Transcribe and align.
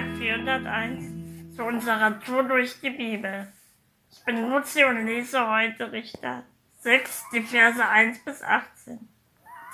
Tag 0.00 0.16
401 0.16 1.56
zu 1.56 1.62
unserer 1.62 2.18
Tour 2.20 2.44
durch 2.44 2.80
die 2.80 2.88
Bibel. 2.88 3.52
Ich 4.10 4.24
bin 4.24 4.48
Luzi 4.48 4.82
und 4.82 5.04
lese 5.04 5.46
heute 5.46 5.92
Richter 5.92 6.44
6, 6.78 7.24
die 7.34 7.42
Verse 7.42 7.86
1 7.86 8.24
bis 8.24 8.42
18. 8.42 8.98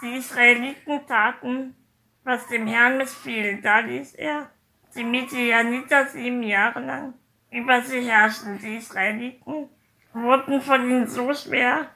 Die 0.02 0.16
Israeliten 0.16 1.06
taten, 1.06 1.76
was 2.24 2.48
dem 2.48 2.66
Herrn 2.66 2.98
missfiel. 2.98 3.60
Da 3.62 3.78
ließ 3.78 4.14
er 4.14 4.50
die 4.96 5.04
Midianiter 5.04 6.06
sieben 6.06 6.42
Jahre 6.42 6.80
lang 6.80 7.14
über 7.52 7.82
sie 7.82 8.00
herrschen. 8.00 8.58
Die 8.58 8.78
Israeliten 8.78 9.68
wurden 10.12 10.60
von 10.60 10.90
ihnen 10.90 11.06
so 11.06 11.32
schwer 11.34 11.88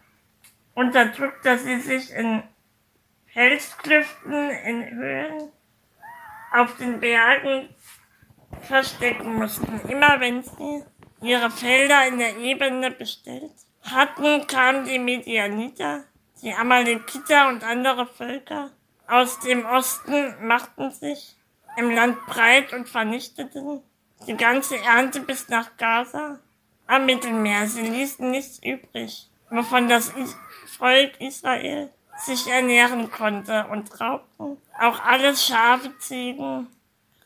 unterdrückt, 0.75 1.45
dass 1.45 1.65
sie 1.65 1.81
sich 1.81 2.15
in 2.15 2.45
Felsklüften, 3.33 4.51
in 4.51 4.89
Höhlen, 4.89 5.51
auf 6.53 6.77
den 6.77 7.01
Bergen 7.01 7.69
verstecken 8.63 9.35
mussten. 9.35 9.81
Immer 9.89 10.21
wenn 10.21 10.43
sie 10.43 10.85
ihre 11.23 11.51
Felder 11.51 12.07
in 12.07 12.19
der 12.19 12.37
Ebene 12.39 12.91
bestellt 12.91 13.53
hatten, 13.83 14.47
kamen 14.47 14.85
die 14.85 14.99
Medianiter, 14.99 16.05
die 16.43 16.53
Amalekiter 16.53 17.49
und 17.49 17.65
andere 17.65 18.07
Völker 18.07 18.71
aus 19.07 19.41
dem 19.41 19.65
Osten, 19.67 20.35
machten 20.47 20.91
sich 20.91 21.37
im 21.77 21.91
Land 21.91 22.25
breit 22.27 22.73
und 22.73 22.89
vernichteten 22.89 23.83
die 24.27 24.37
ganze 24.37 24.77
Ernte 24.79 25.21
bis 25.21 25.49
nach 25.49 25.77
Gaza 25.77 26.39
am 26.87 27.07
Mittelmeer. 27.07 27.67
Sie 27.67 27.83
ließen 27.83 28.31
nichts 28.31 28.61
übrig, 28.63 29.29
wovon 29.51 29.89
das 29.89 30.13
Volk 30.79 31.21
Israel 31.21 31.91
sich 32.19 32.47
ernähren 32.49 33.11
konnte 33.11 33.67
und 33.71 34.01
raubten 34.01 34.59
auch 34.81 35.05
alle 35.05 35.37
Schafe, 35.37 35.97
Ziegen, 35.99 36.67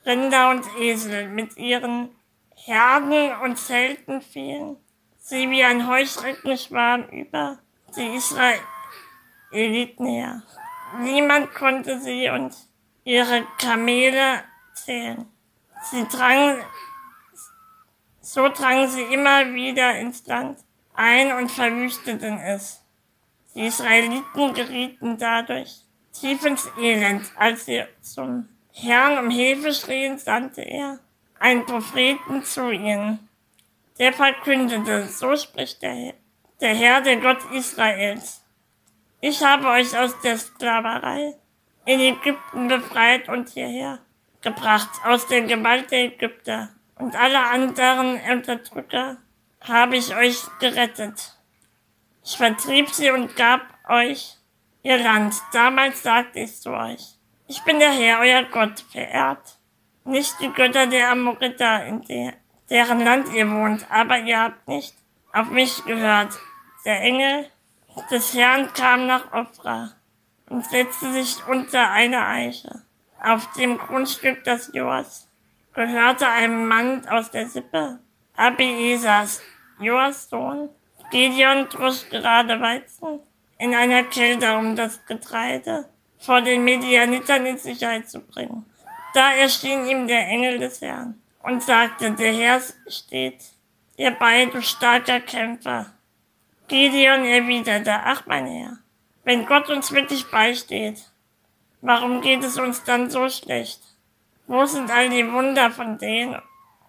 Rinder 0.07 0.51
und 0.51 0.65
Esel 0.79 1.29
mit 1.29 1.57
ihren 1.57 2.11
Herden 2.55 3.33
und 3.43 3.57
Zelten 3.59 4.21
fielen 4.23 4.77
sie 5.19 5.51
wie 5.51 5.65
ein 5.65 5.89
Heuschreckenschwarm 5.89 7.09
über 7.09 7.59
die 7.97 8.17
Israeliten 8.17 10.07
her. 10.07 10.43
Niemand 11.01 11.55
konnte 11.55 12.01
sie 12.01 12.29
und 12.29 12.55
ihre 13.05 13.47
Kamele 13.59 14.45
zählen. 14.75 15.27
Sie 15.91 16.07
drangen, 16.07 16.63
so 18.21 18.49
drangen 18.49 18.89
sie 18.89 19.03
immer 19.03 19.53
wieder 19.55 19.99
ins 19.99 20.27
Land 20.27 20.59
ein 20.95 21.33
und 21.33 21.51
verwüsteten 21.51 22.39
es. 22.39 22.83
Die 23.55 23.67
Israeliten 23.67 24.55
gerieten 24.55 25.19
dadurch 25.19 25.83
tief 26.13 26.45
ins 26.45 26.69
Elend. 26.79 27.31
Als 27.37 27.67
sie 27.67 27.85
zum 28.01 28.49
Herrn 28.77 29.19
um 29.19 29.31
Hilfe 29.31 29.73
schrien, 29.73 30.19
sandte 30.19 30.63
er 30.63 30.99
einen 31.39 31.65
Propheten 31.65 32.43
zu 32.43 32.71
ihnen. 32.71 33.29
Der 33.99 34.13
verkündete, 34.13 35.07
so 35.07 35.37
spricht 35.37 35.81
der 35.83 35.95
Herr, 35.95 36.15
der 36.61 36.75
Herr, 36.75 37.01
der 37.01 37.17
Gott 37.19 37.39
Israels. 37.53 38.43
Ich 39.21 39.43
habe 39.43 39.69
euch 39.69 39.97
aus 39.97 40.21
der 40.23 40.37
Sklaverei 40.37 41.35
in 41.87 42.01
Ägypten 42.01 42.67
befreit 42.67 43.29
und 43.29 43.49
hierher 43.51 44.01
gebracht, 44.43 44.91
aus 45.05 45.29
der 45.29 45.43
Gewalt 45.43 45.93
der 45.93 46.07
Ägypter. 46.07 46.71
Und 46.97 47.15
alle 47.15 47.41
anderen 47.41 48.21
Unterdrücker 48.31 49.19
habe 49.61 49.97
ich 49.97 50.15
euch 50.15 50.43
gerettet. 50.59 51.39
Ich 52.25 52.37
vertrieb 52.37 52.89
sie 52.91 53.11
und 53.11 53.37
gab 53.37 53.63
euch 53.89 54.37
ihr 54.83 54.99
Land. 54.99 55.35
Damals 55.53 56.03
sagte 56.03 56.41
ich 56.41 56.61
zu 56.61 56.71
euch, 56.71 57.19
ich 57.47 57.63
bin 57.65 57.79
der 57.79 57.93
Herr, 57.93 58.21
euer 58.21 58.45
Gott, 58.45 58.85
verehrt. 58.91 59.59
Nicht 60.05 60.35
die 60.41 60.53
Götter 60.53 60.87
der 60.87 61.11
Amoriter, 61.11 61.85
in 61.85 62.03
der, 62.03 62.35
deren 62.71 63.05
Land 63.05 63.33
ihr 63.35 63.51
wohnt, 63.51 63.87
aber 63.91 64.19
ihr 64.19 64.41
habt 64.41 64.67
nicht 64.69 64.95
auf 65.33 65.51
mich 65.51 65.85
gehört. 65.85 66.33
Der 66.85 67.01
Engel 67.01 67.51
des 68.11 68.35
Herrn 68.35 68.73
kam 68.73 69.07
nach 69.07 69.33
Ophrah 69.33 69.93
und 70.49 70.65
setzte 70.67 71.13
sich 71.13 71.37
unter 71.47 71.91
eine 71.91 72.27
Eiche. 72.27 72.83
Auf 73.23 73.51
dem 73.53 73.79
Grundstück 73.79 74.45
des 74.45 74.71
Joas 74.75 75.29
gehörte 75.73 76.29
einem 76.29 76.67
Mann 76.67 77.07
aus 77.09 77.31
der 77.31 77.49
Sippe 77.49 78.01
Abiesas, 78.37 79.43
Joas 79.79 80.29
Sohn, 80.29 80.69
Gideon 81.11 81.69
drosch 81.69 82.09
gerade 82.11 82.61
Weizen 82.61 83.21
in 83.59 83.75
einer 83.75 84.03
Kälte, 84.05 84.57
um 84.57 84.77
das 84.77 85.05
Getreide 85.07 85.89
vor 86.19 86.41
den 86.41 86.65
Medianitern 86.65 87.47
in 87.47 87.59
Sicherheit 87.59 88.09
zu 88.09 88.21
bringen. 88.21 88.65
Da 89.15 89.33
erschien 89.33 89.87
ihm 89.87 90.07
der 90.07 90.27
Engel 90.27 90.59
des 90.59 90.81
Herrn 90.81 91.21
und 91.43 91.63
sagte, 91.63 92.11
der 92.13 92.33
Herr 92.33 92.61
steht 92.89 93.43
ihr 93.97 94.11
bei, 94.11 94.47
du 94.47 94.61
starker 94.63 95.21
Kämpfer. 95.21 95.93
Gideon 96.67 97.25
erwiderte, 97.25 97.93
ach 97.93 98.27
mein 98.27 98.47
Herr, 98.47 98.79
wenn 99.23 99.47
Gott 99.47 99.69
uns 99.69 99.93
wirklich 99.93 100.31
beisteht, 100.31 101.11
warum 101.81 102.23
geht 102.23 102.43
es 102.43 102.59
uns 102.59 102.83
dann 102.85 103.11
so 103.11 103.29
schlecht? 103.29 103.81
Wo 104.47 104.65
sind 104.67 104.91
all 104.91 105.09
die 105.11 105.31
Wunder, 105.31 105.71
von 105.71 105.99
denen 105.99 106.41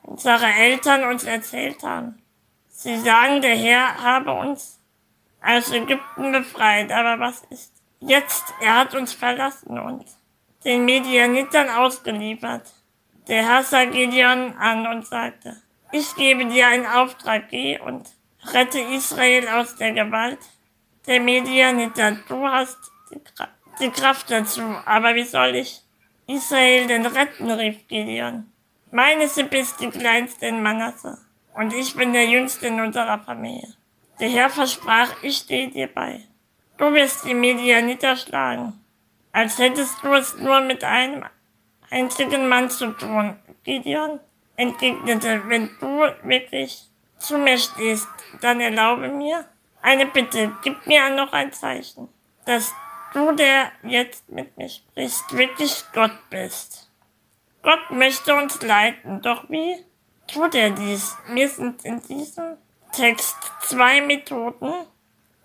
unsere 0.01 0.47
Eltern 0.47 1.03
uns 1.03 1.23
erzählt 1.23 1.83
haben? 1.83 2.21
Sie 2.69 2.97
sagen, 2.99 3.41
der 3.41 3.55
Herr 3.55 4.01
habe 4.01 4.33
uns 4.33 4.79
aus 5.41 5.71
Ägypten 5.71 6.31
befreit, 6.31 6.91
aber 6.91 7.19
was 7.19 7.43
ist 7.49 7.74
jetzt? 8.05 8.53
Er 8.61 8.77
hat 8.77 8.95
uns 8.95 9.13
verlassen 9.13 9.79
und 9.79 10.05
den 10.63 10.85
Medianitern 10.85 11.69
ausgeliefert. 11.69 12.73
Der 13.27 13.47
Herr 13.47 13.63
sah 13.63 13.85
Gideon 13.85 14.53
an 14.57 14.87
und 14.87 15.05
sagte, 15.05 15.61
ich 15.91 16.15
gebe 16.15 16.45
dir 16.45 16.67
einen 16.67 16.85
Auftrag, 16.85 17.49
geh 17.49 17.79
und 17.79 18.09
rette 18.53 18.79
Israel 18.79 19.47
aus 19.47 19.75
der 19.75 19.93
Gewalt 19.93 20.39
der 21.07 21.19
Medianiter. 21.19 22.17
Du 22.27 22.45
hast 22.47 22.77
die, 23.11 23.19
die 23.79 23.89
Kraft 23.89 24.29
dazu, 24.31 24.61
aber 24.85 25.15
wie 25.15 25.23
soll 25.23 25.55
ich 25.55 25.81
Israel 26.27 26.87
denn 26.87 27.05
retten, 27.05 27.51
rief 27.51 27.87
Gideon. 27.87 28.51
Meine 28.91 29.27
Sippe 29.27 29.57
ist 29.57 29.79
die 29.79 29.89
kleinste 29.89 30.47
in 30.47 30.63
Manasse 30.63 31.17
und 31.53 31.73
ich 31.73 31.95
bin 31.95 32.13
der 32.13 32.25
Jüngste 32.25 32.67
in 32.67 32.79
unserer 32.79 33.19
Familie. 33.19 33.73
Der 34.19 34.29
Herr 34.29 34.49
versprach, 34.49 35.11
ich 35.21 35.37
stehe 35.37 35.69
dir 35.69 35.87
bei. 35.87 36.23
Du 36.77 36.93
wirst 36.93 37.25
die 37.25 37.33
Medianiter 37.33 38.15
schlagen, 38.15 38.73
als 39.31 39.57
hättest 39.59 40.03
du 40.03 40.13
es 40.13 40.37
nur 40.37 40.59
mit 40.61 40.83
einem 40.83 41.23
einzigen 41.89 42.47
Mann 42.49 42.69
zu 42.69 42.91
tun. 42.91 43.37
Gideon 43.63 44.19
entgegnete, 44.55 45.41
wenn 45.47 45.69
du 45.79 46.01
wirklich 46.23 46.83
zu 47.17 47.37
mir 47.37 47.57
stehst, 47.57 48.07
dann 48.41 48.59
erlaube 48.59 49.07
mir 49.09 49.45
eine 49.81 50.05
Bitte, 50.05 50.51
gib 50.63 50.85
mir 50.85 51.09
noch 51.09 51.31
ein 51.33 51.53
Zeichen, 51.53 52.09
dass 52.45 52.73
du, 53.13 53.31
der 53.31 53.71
jetzt 53.83 54.29
mit 54.29 54.57
mir 54.57 54.69
sprichst, 54.69 55.35
wirklich 55.35 55.83
Gott 55.93 56.17
bist. 56.29 56.91
Gott 57.63 57.89
möchte 57.89 58.35
uns 58.35 58.61
leiten, 58.61 59.21
doch 59.21 59.49
wie? 59.49 59.83
tut 60.27 60.55
er 60.55 60.71
dies. 60.71 61.15
Mir 61.27 61.49
sind 61.49 61.83
in 61.85 62.01
diesem 62.01 62.57
Text 62.91 63.35
zwei 63.61 64.01
Methoden 64.01 64.73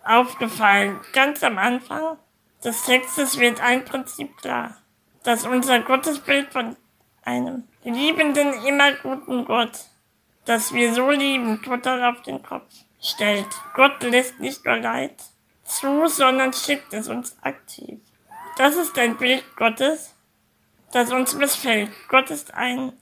aufgefallen. 0.04 1.00
Ganz 1.12 1.42
am 1.42 1.58
Anfang 1.58 2.18
des 2.64 2.84
Textes 2.84 3.38
wird 3.38 3.60
ein 3.60 3.84
Prinzip 3.84 4.36
klar, 4.38 4.76
dass 5.22 5.46
unser 5.46 5.80
Gottesbild 5.80 6.52
von 6.52 6.76
einem 7.22 7.64
liebenden, 7.84 8.52
immer 8.64 8.92
guten 8.94 9.44
Gott, 9.44 9.72
das 10.44 10.72
wir 10.72 10.92
so 10.94 11.10
lieben, 11.10 11.62
total 11.62 12.04
auf 12.04 12.22
den 12.22 12.42
Kopf 12.42 12.72
stellt. 13.00 13.48
Gott 13.74 14.02
lässt 14.02 14.40
nicht 14.40 14.64
nur 14.64 14.76
Leid 14.76 15.22
zu, 15.64 16.06
sondern 16.06 16.52
schickt 16.52 16.92
es 16.92 17.08
uns 17.08 17.36
aktiv. 17.42 18.00
Das 18.56 18.76
ist 18.76 18.98
ein 18.98 19.16
Bild 19.16 19.44
Gottes, 19.56 20.14
das 20.92 21.12
uns 21.12 21.34
missfällt. 21.34 21.90
Gott 22.08 22.30
ist 22.30 22.52
ein 22.54 22.92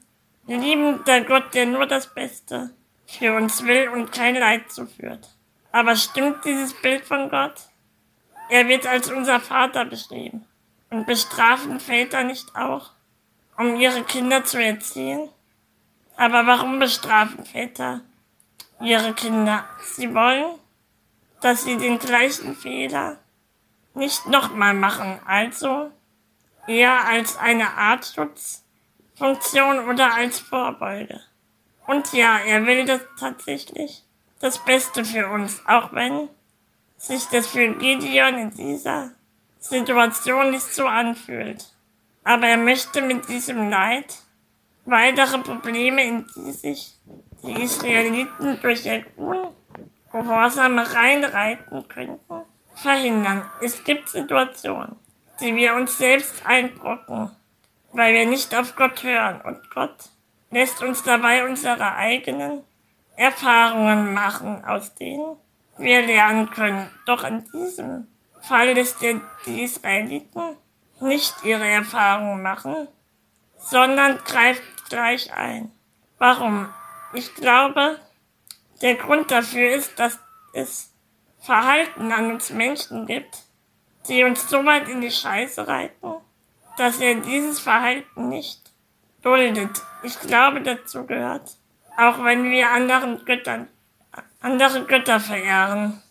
liebender 0.47 1.21
Gott, 1.21 1.53
der 1.53 1.65
nur 1.65 1.85
das 1.85 2.13
Beste 2.13 2.71
für 3.07 3.35
uns 3.35 3.63
will 3.65 3.89
und 3.89 4.11
kein 4.11 4.35
Leid 4.35 4.71
zuführt. 4.71 5.27
Aber 5.71 5.95
stimmt 5.95 6.43
dieses 6.45 6.73
Bild 6.81 7.05
von 7.05 7.29
Gott? 7.29 7.55
Er 8.49 8.67
wird 8.67 8.87
als 8.87 9.11
unser 9.11 9.39
Vater 9.39 9.85
beschrieben. 9.85 10.45
Und 10.89 11.05
bestrafen 11.05 11.79
Väter 11.79 12.23
nicht 12.23 12.55
auch, 12.55 12.91
um 13.57 13.75
ihre 13.75 14.03
Kinder 14.03 14.43
zu 14.43 14.61
erziehen? 14.61 15.29
Aber 16.17 16.47
warum 16.47 16.79
bestrafen 16.79 17.45
Väter 17.45 18.01
ihre 18.81 19.13
Kinder? 19.13 19.65
Sie 19.83 20.13
wollen, 20.15 20.57
dass 21.41 21.63
sie 21.63 21.77
den 21.77 21.99
gleichen 21.99 22.55
Fehler 22.55 23.17
nicht 23.93 24.25
nochmal 24.25 24.73
machen. 24.73 25.19
Also 25.25 25.91
eher 26.67 27.05
als 27.05 27.37
eine 27.37 27.69
Art 27.69 28.05
Schutz 28.05 28.63
Funktion 29.15 29.89
oder 29.89 30.13
als 30.15 30.39
Vorbeuge. 30.39 31.19
Und 31.85 32.13
ja, 32.13 32.39
er 32.39 32.65
will 32.65 32.85
das 32.85 33.01
tatsächlich 33.19 34.03
das 34.39 34.63
Beste 34.63 35.03
für 35.05 35.27
uns, 35.29 35.61
auch 35.67 35.93
wenn 35.93 36.29
sich 36.97 37.25
das 37.27 37.47
für 37.47 37.67
Gideon 37.75 38.37
in 38.37 38.51
dieser 38.51 39.11
Situation 39.59 40.51
nicht 40.51 40.73
so 40.73 40.85
anfühlt. 40.85 41.65
Aber 42.23 42.47
er 42.47 42.57
möchte 42.57 43.01
mit 43.01 43.27
diesem 43.29 43.69
Leid 43.69 44.15
weitere 44.85 45.37
Probleme, 45.39 46.03
in 46.03 46.25
die 46.35 46.51
sich 46.51 46.95
die 47.43 47.63
Israeliten 47.63 48.59
durch 48.61 48.85
ihr 48.85 49.05
Ungehorsame 50.11 50.93
reinreiten 50.93 51.87
könnten, 51.87 52.41
verhindern. 52.75 53.49
Es 53.61 53.83
gibt 53.83 54.09
Situationen, 54.09 54.95
die 55.39 55.55
wir 55.55 55.75
uns 55.75 55.97
selbst 55.97 56.45
einbrocken, 56.45 57.31
weil 57.93 58.13
wir 58.13 58.25
nicht 58.25 58.53
auf 58.55 58.75
Gott 58.75 59.03
hören 59.03 59.41
und 59.41 59.69
Gott 59.71 60.09
lässt 60.51 60.81
uns 60.81 61.03
dabei 61.03 61.47
unsere 61.47 61.95
eigenen 61.95 62.63
Erfahrungen 63.19 64.13
machen, 64.13 64.63
aus 64.63 64.95
denen 64.95 65.35
wir 65.77 66.05
lernen 66.05 66.49
können. 66.51 66.89
Doch 67.05 67.25
in 67.25 67.43
diesem 67.51 68.07
Fall 68.39 68.71
lässt 68.71 69.03
er 69.03 69.19
die 69.45 69.63
Israeliten 69.63 70.55
nicht 71.01 71.35
ihre 71.43 71.67
Erfahrungen 71.67 72.41
machen, 72.41 72.87
sondern 73.57 74.19
greift 74.23 74.89
gleich 74.89 75.33
ein. 75.33 75.69
Warum? 76.17 76.69
Ich 77.13 77.35
glaube, 77.35 77.99
der 78.81 78.95
Grund 78.95 79.31
dafür 79.31 79.69
ist, 79.71 79.99
dass 79.99 80.17
es 80.53 80.93
Verhalten 81.41 82.13
an 82.13 82.31
uns 82.31 82.51
Menschen 82.51 83.05
gibt, 83.05 83.43
die 84.07 84.23
uns 84.23 84.49
so 84.49 84.63
weit 84.63 84.87
in 84.87 85.01
die 85.01 85.11
Scheiße 85.11 85.67
reiten, 85.67 86.13
dass 86.77 87.01
er 87.01 87.15
dieses 87.15 87.59
Verhalten 87.59 88.29
nicht 88.29 88.71
duldet. 89.21 89.81
Ich 90.03 90.17
glaube, 90.21 90.61
dazu 90.61 91.05
gehört, 91.05 91.58
auch 91.99 92.23
wenn 92.23 92.45
wir 92.45 92.69
anderen 92.69 93.25
Göttern, 93.25 93.67
andere 94.39 94.85
Götter 94.85 95.19
verehren, 95.19 96.01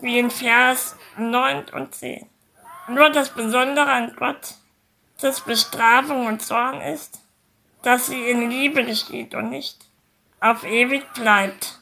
wie 0.00 0.18
in 0.18 0.30
Vers 0.30 0.96
9 1.18 1.68
und 1.70 1.94
10. 1.94 2.26
Nur 2.88 3.10
das 3.10 3.28
Besondere 3.30 3.90
an 3.90 4.16
Gott, 4.16 4.54
das 5.20 5.42
Bestrafung 5.42 6.26
und 6.26 6.40
Zorn 6.40 6.80
ist, 6.80 7.20
dass 7.82 8.06
sie 8.06 8.30
in 8.30 8.48
Liebe 8.48 8.82
geschieht 8.82 9.34
und 9.34 9.50
nicht 9.50 9.76
auf 10.40 10.64
ewig 10.64 11.12
bleibt. 11.12 11.80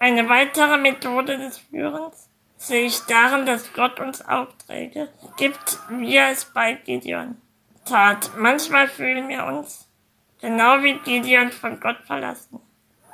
Eine 0.00 0.28
weitere 0.28 0.78
Methode 0.78 1.38
des 1.38 1.58
Führens 1.58 2.28
sehe 2.56 2.86
ich 2.86 2.98
darin, 3.02 3.46
dass 3.46 3.72
Gott 3.74 4.00
uns 4.00 4.26
Aufträge 4.26 5.08
gibt, 5.36 5.78
wie 5.88 6.16
er 6.16 6.30
es 6.30 6.46
bei 6.46 6.74
Gideon 6.74 7.40
tat. 7.84 8.32
Manchmal 8.36 8.88
fühlen 8.88 9.28
wir 9.28 9.44
uns 9.44 9.86
genau 10.40 10.82
wie 10.82 10.98
Gideon 10.98 11.50
von 11.50 11.80
Gott 11.80 11.98
verlassen, 12.06 12.60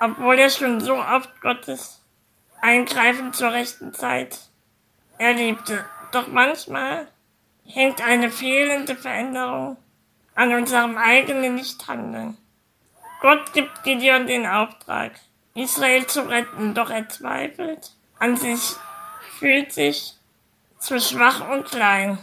obwohl 0.01 0.39
er 0.39 0.51
schon 0.51 0.81
so 0.81 0.95
oft 0.95 1.41
Gottes 1.41 2.03
Eingreifen 2.61 3.33
zur 3.33 3.53
rechten 3.53 3.93
Zeit 3.93 4.39
erlebte. 5.19 5.85
Doch 6.13 6.29
manchmal 6.29 7.09
hängt 7.65 8.01
eine 8.03 8.31
fehlende 8.31 8.97
Veränderung 8.97 9.77
an 10.35 10.53
unserem 10.53 10.97
eigenen 10.97 11.57
Nichthandeln. 11.57 12.37
Gott 13.21 13.53
gibt 13.53 13.85
Gideon 13.85 14.27
den 14.27 14.47
Auftrag, 14.47 15.13
Israel 15.55 16.07
zu 16.07 16.23
retten, 16.29 16.75
doch 16.75 16.91
er 16.91 17.09
zweifelt 17.09 17.93
an 18.19 18.37
sich, 18.37 18.77
fühlt 19.39 19.73
sich 19.73 20.15
zu 20.79 21.01
schwach 21.01 21.49
und 21.51 21.65
klein. 21.67 22.19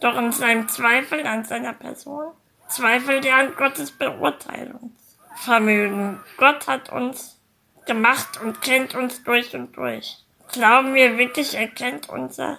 Doch 0.00 0.16
in 0.16 0.32
seinem 0.32 0.68
Zweifel 0.68 1.26
an 1.26 1.44
seiner 1.44 1.72
Person 1.72 2.32
zweifelt 2.74 3.24
er 3.24 3.36
an 3.36 3.54
Gottes 3.56 3.92
Beurteilungsvermögen. 3.92 6.20
Gott 6.36 6.66
hat 6.66 6.90
uns 6.90 7.38
gemacht 7.86 8.40
und 8.40 8.60
kennt 8.62 8.94
uns 8.94 9.24
durch 9.24 9.54
und 9.54 9.76
durch. 9.76 10.18
Glauben 10.52 10.94
wir 10.94 11.18
wirklich, 11.18 11.54
er 11.54 11.68
kennt 11.68 12.08
unsere 12.08 12.58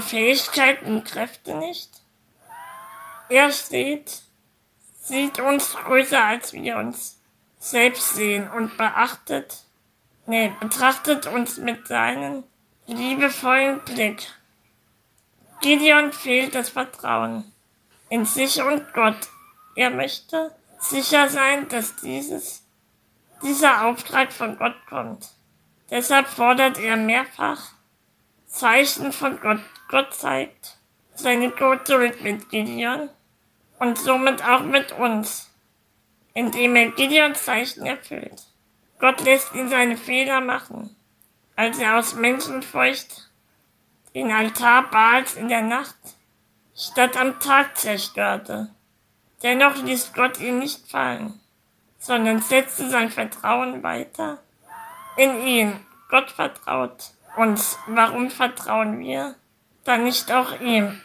Fähigkeiten 0.00 0.86
und 0.86 1.04
Kräfte 1.04 1.54
nicht? 1.54 2.02
Er 3.28 3.52
steht, 3.52 4.22
sieht 5.00 5.38
uns 5.38 5.74
größer 5.74 6.24
als 6.24 6.52
wir 6.52 6.78
uns 6.78 7.20
selbst 7.58 8.14
sehen 8.14 8.48
und 8.50 8.76
beachtet, 8.76 9.64
nee, 10.26 10.52
betrachtet 10.60 11.26
uns 11.26 11.58
mit 11.58 11.88
seinem 11.88 12.44
liebevollen 12.86 13.80
Blick. 13.80 14.28
Gideon 15.60 16.12
fehlt 16.12 16.54
das 16.54 16.70
Vertrauen 16.70 17.52
in 18.08 18.24
sich 18.24 18.62
und 18.62 18.92
Gott. 18.94 19.28
Er 19.78 19.90
möchte 19.90 20.50
sicher 20.80 21.28
sein, 21.28 21.68
dass 21.68 21.94
dieses, 21.94 22.64
dieser 23.44 23.86
Auftrag 23.86 24.32
von 24.32 24.58
Gott 24.58 24.74
kommt. 24.88 25.28
Deshalb 25.88 26.26
fordert 26.26 26.80
er 26.80 26.96
mehrfach 26.96 27.74
Zeichen 28.48 29.12
von 29.12 29.38
Gott. 29.40 29.60
Gott 29.88 30.12
zeigt 30.12 30.78
seine 31.14 31.52
Geduld 31.52 32.24
mit 32.24 32.48
Gideon 32.50 33.08
und 33.78 33.96
somit 33.96 34.42
auch 34.42 34.62
mit 34.62 34.90
uns, 34.90 35.48
indem 36.34 36.74
er 36.74 36.90
Gideons 36.90 37.44
Zeichen 37.44 37.86
erfüllt. 37.86 38.48
Gott 38.98 39.20
lässt 39.20 39.54
ihn 39.54 39.68
seine 39.68 39.96
Fehler 39.96 40.40
machen, 40.40 40.96
als 41.54 41.78
er 41.78 41.98
aus 41.98 42.14
Menschenfurcht 42.14 43.30
den 44.12 44.32
Altar 44.32 44.90
Baals 44.90 45.36
in 45.36 45.46
der 45.46 45.62
Nacht 45.62 46.16
statt 46.74 47.16
am 47.16 47.38
Tag 47.38 47.76
zerstörte. 47.76 48.74
Dennoch 49.42 49.76
ließ 49.76 50.12
Gott 50.14 50.40
ihn 50.40 50.58
nicht 50.58 50.88
fallen, 50.90 51.40
sondern 51.98 52.40
setzte 52.40 52.90
sein 52.90 53.10
Vertrauen 53.10 53.82
weiter 53.82 54.38
in 55.16 55.46
ihn. 55.46 55.80
Gott 56.08 56.30
vertraut 56.30 57.10
uns. 57.36 57.78
Warum 57.86 58.30
vertrauen 58.30 58.98
wir 58.98 59.36
dann 59.84 60.04
nicht 60.04 60.32
auch 60.32 60.60
ihm? 60.60 61.00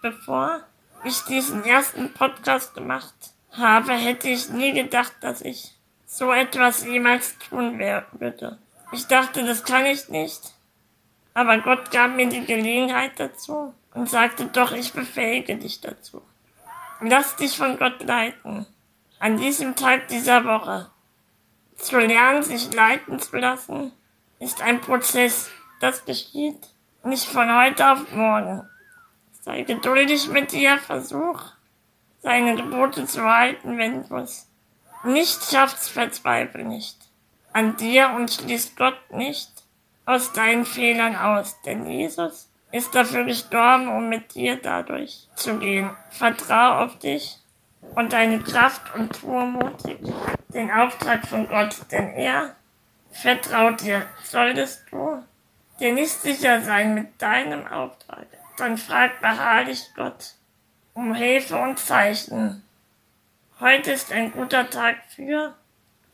Bevor 0.00 0.60
ich 1.04 1.20
diesen 1.22 1.64
ersten 1.64 2.12
Podcast 2.12 2.74
gemacht 2.74 3.14
habe, 3.52 3.92
hätte 3.92 4.28
ich 4.28 4.48
nie 4.50 4.72
gedacht, 4.72 5.12
dass 5.20 5.42
ich 5.42 5.74
so 6.06 6.32
etwas 6.32 6.84
jemals 6.84 7.36
tun 7.38 7.78
würde. 7.78 8.58
Ich 8.92 9.06
dachte, 9.06 9.44
das 9.44 9.64
kann 9.64 9.86
ich 9.86 10.08
nicht. 10.08 10.54
Aber 11.34 11.58
Gott 11.58 11.90
gab 11.90 12.14
mir 12.14 12.28
die 12.28 12.44
Gelegenheit 12.44 13.18
dazu 13.18 13.74
und 13.92 14.08
sagte 14.08 14.46
doch, 14.46 14.72
ich 14.72 14.92
befähige 14.92 15.56
dich 15.56 15.80
dazu. 15.80 16.22
Lass 17.00 17.36
dich 17.36 17.56
von 17.56 17.78
Gott 17.78 18.02
leiten. 18.02 18.66
An 19.18 19.36
diesem 19.36 19.76
Tag 19.76 20.08
dieser 20.08 20.44
Woche. 20.44 20.90
Zu 21.76 21.98
lernen, 21.98 22.42
sich 22.42 22.72
leiten 22.72 23.18
zu 23.18 23.36
lassen, 23.36 23.92
ist 24.38 24.62
ein 24.62 24.80
Prozess. 24.80 25.50
Das 25.80 26.04
geschieht 26.04 26.68
nicht 27.02 27.26
von 27.26 27.54
heute 27.54 27.90
auf 27.90 28.12
morgen. 28.12 28.68
Sei 29.40 29.62
geduldig 29.62 30.28
mit 30.28 30.52
dir, 30.52 30.78
versuch, 30.78 31.42
seine 32.22 32.54
Gebote 32.54 33.06
zu 33.06 33.24
halten, 33.24 33.76
wenn 33.76 34.08
du 34.08 34.16
es 34.16 34.48
nicht 35.02 35.44
schaffst, 35.50 35.90
verzweifle 35.90 36.64
nicht 36.64 37.04
an 37.54 37.76
dir 37.76 38.10
und 38.10 38.30
schließt 38.30 38.76
Gott 38.76 38.98
nicht 39.10 39.50
aus 40.04 40.32
deinen 40.32 40.66
Fehlern 40.66 41.16
aus, 41.16 41.60
denn 41.62 41.86
Jesus 41.86 42.50
ist 42.74 42.92
dafür 42.92 43.22
gestorben, 43.22 43.88
um 43.88 44.08
mit 44.08 44.34
dir 44.34 44.56
dadurch 44.60 45.28
zu 45.36 45.58
gehen. 45.60 45.90
Vertrau 46.10 46.82
auf 46.82 46.98
dich 46.98 47.38
und 47.94 48.12
deine 48.12 48.40
Kraft 48.40 48.92
und 48.96 49.12
tue 49.12 49.46
mutig 49.46 49.98
den 50.48 50.72
Auftrag 50.72 51.24
von 51.24 51.46
Gott, 51.48 51.76
denn 51.92 52.12
er 52.14 52.56
vertraut 53.12 53.80
dir. 53.80 54.04
Solltest 54.24 54.86
du 54.90 55.22
dir 55.78 55.92
nicht 55.92 56.20
sicher 56.20 56.62
sein 56.62 56.94
mit 56.94 57.22
deinem 57.22 57.64
Auftrag, 57.68 58.26
dann 58.56 58.76
frag 58.76 59.20
beharrlich 59.20 59.90
Gott 59.94 60.34
um 60.94 61.14
Hilfe 61.14 61.56
und 61.56 61.78
Zeichen. 61.78 62.64
Heute 63.60 63.92
ist 63.92 64.10
ein 64.10 64.32
guter 64.32 64.68
Tag 64.68 64.96
für 65.14 65.54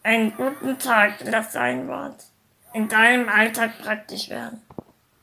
einen 0.02 0.36
guten 0.36 0.78
Tag. 0.78 1.20
Lass 1.24 1.54
sein 1.54 1.88
Wort 1.88 2.26
in 2.74 2.86
deinem 2.88 3.30
Alltag 3.30 3.78
praktisch 3.78 4.28
werden. 4.28 4.62